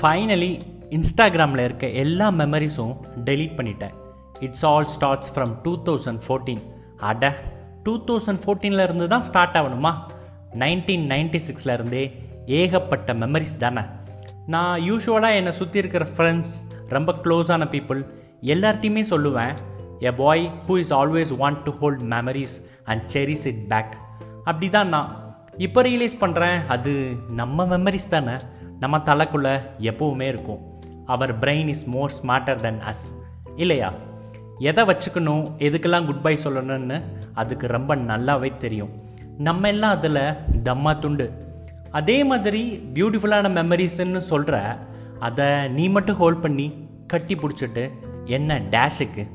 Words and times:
Finally 0.00 0.50
இன்ஸ்டாகிராமில் 0.96 1.62
இருக்க 1.66 1.86
எல்லா 2.02 2.26
மெமரிஸும் 2.40 2.92
டெலீட் 3.26 3.56
பண்ணிட்டேன். 3.58 3.94
It's 4.46 4.64
all 4.68 4.86
starts 4.94 5.30
from 5.34 5.52
two 5.64 5.72
thousand 5.86 6.20
fourteen 6.26 6.62
அட 7.10 7.24
டூ 7.86 7.94
தௌசண்ட் 8.08 8.40
ஃபோர்டீனில் 8.44 8.84
இருந்து 8.86 9.06
தான் 9.12 9.24
ஸ்டார்ட் 9.28 9.56
ஆகணுமா? 9.60 9.92
நைன்டீன் 10.62 11.04
நைன்டி 11.12 11.40
சிக்ஸில் 11.46 11.74
இருந்தே 11.76 12.04
ஏகப்பட்ட 12.60 13.14
மெமரிஸ் 13.22 13.56
தானே. 13.64 13.82
நான் 14.54 14.76
யூஸ்வலாக 14.88 15.38
என்னை 15.40 15.52
சுற்றி 15.58 15.78
இருக்கிற 15.82 16.06
ஃப்ரெண்ட்ஸ் 16.14 16.54
ரொம்ப 16.96 17.10
க்ளோஸான 17.24 17.66
பீப்புள் 17.74 18.00
எல்லார்ட்டையுமே 18.54 19.02
சொல்லுவேன் 19.12 19.52
a 20.10 20.12
boy 20.22 20.44
who 20.68 20.76
is 20.84 20.92
always 21.00 21.32
want 21.42 21.60
to 21.66 21.72
hold 21.80 22.04
memories 22.14 22.54
and 22.92 23.04
cherish 23.14 23.44
it 23.50 23.60
back 23.72 23.92
அப்படி 24.48 24.70
தான் 24.78 24.90
நான். 24.94 25.10
இப்போ 25.66 25.80
ரியலைஸ் 25.88 26.16
பண்ணுறேன் 26.24 26.58
அது 26.74 26.92
நம்ம 27.40 27.66
மெமரிஸ் 27.74 28.10
தானே. 28.16 28.36
நம்ம 28.80 28.98
தலைக்குள்ளே 28.98 29.54
எப்போவுமே 29.78 30.20
இருக்கும். 30.20 30.60
அவர் 31.06 31.38
brain 31.38 31.66
is 31.66 31.86
more 31.86 32.12
smarter 32.22 32.60
than 32.60 32.80
us 32.80 33.04
இல்லையா? 33.56 33.92
எதை 34.58 34.84
வச்சுக்கணும் 34.84 35.52
எதுக்கெல்லாம் 35.58 36.04
குட் 36.04 36.22
பை 36.22 36.38
சொல்லணும்னு 36.44 37.02
அதுக்கு 37.34 37.66
ரொம்ப 37.66 37.96
நல்லாவே 37.96 38.56
தெரியும். 38.56 38.88
நம்ம 39.38 39.68
எல்லாம் 39.68 39.90
அதில் 39.90 40.22
தம்மா 40.62 40.98
துண்டு. 40.98 41.32
அதே 41.90 42.24
மாதிரி 42.24 42.90
பியூட்டிஃபுல்லான 42.94 43.50
மெமரிஸ்ன்னு 43.58 44.16
சொல்கிற 44.16 44.78
அதை 45.18 45.68
நீ 45.68 45.88
மட்டும் 45.88 46.16
ஹோல்ட் 46.16 46.40
பண்ணி 46.40 46.88
கட்டி 47.06 47.34
பிடிச்சிட்டு 47.34 47.90
என்ன 48.24 48.58
டேஷுக்கு 48.58 49.28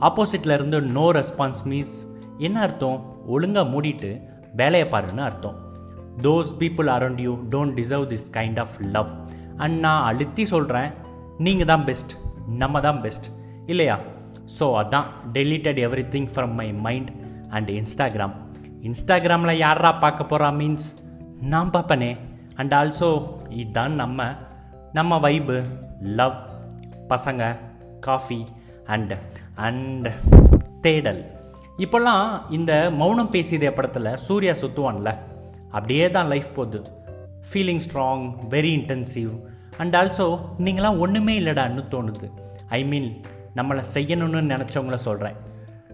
ஆப்போசிட்டில் 0.00 0.52
இருந்து 0.52 0.80
நோ 0.80 1.12
ரெஸ்பான்ஸ் 1.12 1.62
மீன்ஸ் 1.64 1.96
என்ன 2.38 2.60
அர்த்தம்? 2.60 3.26
ஒழுங்காக 3.26 3.68
மூடிட்டு 3.68 4.20
வேலையை 4.56 4.88
பாருன்னு 4.88 5.18
அர்த்தம். 5.18 5.71
Those 6.20 6.52
people 6.58 6.86
around 6.86 7.20
you 7.20 7.34
don't 7.50 7.74
deserve 7.74 8.06
this 8.12 8.26
kind 8.32 8.58
of 8.58 8.74
love 8.80 9.10
and 9.56 9.78
நான் 9.78 10.04
அழுத்தி 10.04 10.44
சொல்கிறேன் 10.44 10.92
நீங்கள் 11.38 11.66
தான் 11.66 11.84
பெஸ்ட் 11.84 12.12
நம்ம 12.46 12.80
தான் 12.80 13.00
பெஸ்ட் 13.00 13.26
இல்லையா? 13.66 13.98
ஸோ 14.58 14.64
அதான் 14.80 15.06
deleted 15.32 15.78
everything 16.08 16.28
from 16.34 16.52
my 16.52 16.72
mind 16.72 17.10
and 17.50 17.68
Instagram 17.68 18.34
இன்ஸ்டாகிராமில் 18.82 19.56
யாரா 19.56 19.92
பார்க்க 19.92 20.24
போகிறா 20.24 20.50
மீன்ஸ் 20.60 20.86
நான் 21.40 21.70
பார்ப்பனே. 21.70 22.16
அண்ட் 22.54 22.72
ஆல்சோ 22.72 23.26
இதுதான் 23.48 23.94
நம்ம 23.94 24.28
நம்ம 24.92 25.18
வைபு 25.18 25.62
லவ் 26.00 26.34
பசங்க 27.08 27.56
காஃபி 28.00 28.46
அண்ட் 28.86 29.12
அண்ட் 29.54 30.08
தேடல். 30.80 31.24
இப்போல்லாம் 31.78 32.50
இந்த 32.50 32.90
மௌனம் 32.90 33.30
பேசியதே 33.32 33.70
படத்தில் 33.70 34.16
சூர்யா 34.16 34.52
சுத்துவான்ல. 34.52 35.18
அப்படியே 35.72 36.10
தான் 36.10 36.26
லைஃப் 36.26 36.54
போகுது. 36.54 36.82
Feeling 37.52 37.80
strong 37.86 38.36
very 38.50 38.70
intensive 38.78 39.40
and 39.76 39.94
also 39.94 40.38
நீங்களாம் 40.58 40.98
ஒன்றுமே 40.98 41.40
இல்லைடான்னு 41.40 41.84
தோணுது. 41.90 42.30
ஐ 42.68 42.84
மீன் 42.84 43.20
நம்மளை 43.56 43.82
செய்யணும்னு 43.94 44.50
நினச்சவங்கள 44.52 44.94
சொல்கிறேன் 44.94 45.36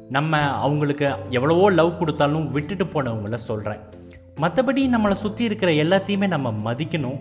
நம்ம 0.08 0.38
அவங்களுக்கு 0.38 1.14
எவ்வளவோ 1.30 1.70
லவ் 1.70 1.98
கொடுத்தாலும் 1.98 2.50
விட்டுட்டு 2.50 2.84
போனவங்கள 2.84 3.34
சொல்கிறேன் 3.34 3.80
மற்றபடி 4.36 4.94
நம்மளை 4.94 5.10
சுற்றி 5.10 5.44
இருக்கிற 5.44 5.72
எல்லாத்தையுமே 5.72 6.26
நம்ம 6.26 6.72
மதிக்கணும். 6.72 7.20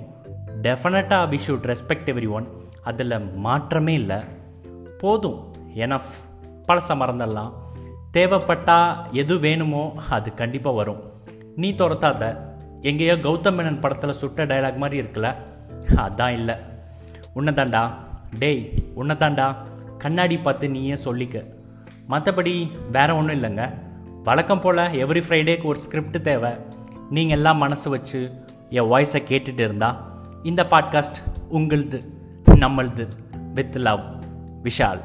டெஃபினட்டாக 0.62 1.30
we 1.30 1.40
should 1.48 1.76
respect 1.76 2.06
every 2.06 2.30
one 2.30 2.48
அதில் 2.84 3.34
மாற்றமே 3.34 3.94
இல்லை. 3.94 4.18
போதும். 4.98 5.56
எனஃப் 5.76 6.14
பழச 6.68 6.88
மறந்துடலாம். 6.90 7.52
தேவைப்பட்டால் 8.12 9.12
எது 9.12 9.40
வேணுமோ 9.40 9.94
அது 10.10 10.34
கண்டிப்பாக 10.34 10.76
வரும். 10.76 11.14
நீ 11.56 11.72
துரத்தாத. 11.72 12.47
எங்கேயோ 12.82 13.14
கௌதம் 13.14 13.58
மேனன் 13.58 13.80
படத்தில் 13.80 14.12
சுட்ட 14.12 14.46
டைலாக் 14.46 14.78
மாதிரி 14.78 15.08
இருக்குல்ல? 15.08 15.36
அதான் 15.96 16.30
இல்லை. 16.30 16.56
உன்னதாண்டா 17.36 17.92
டேய் 18.40 18.74
உன்னதாண்டா 18.96 19.56
கண்ணாடி 19.98 20.38
பார்த்து 20.38 20.70
நீயே 20.70 20.94
சொல்லிக்க. 20.94 21.46
மற்றபடி 22.10 22.72
வேற 22.92 23.16
ஒன்றும் 23.16 23.44
இல்லைங்க. 23.44 23.74
வழக்கம் 24.24 24.62
போல் 24.62 24.78
எவ்ரி 24.78 25.22
ஃப்ரைடேக்கு 25.28 25.64
ஒரு 25.64 25.78
ஸ்கிரிப்ட் 25.78 26.24
தேவை. 26.24 26.52
நீங்கள் 27.10 27.36
எல்லாம் 27.36 27.58
மனசு 27.58 27.90
வச்சு 27.90 28.32
என் 28.70 28.84
வாய்ஸை 28.84 29.22
கேட்டுட்டு 29.28 29.60
இருந்தா 29.60 30.18
இந்த 30.44 30.64
பாட்காஸ்ட் 30.64 31.24
உங்களுது 31.52 32.06
நம்மளுது 32.46 33.08
வித் 33.54 33.76
லவ் 33.76 34.24
விஷால். 34.64 35.02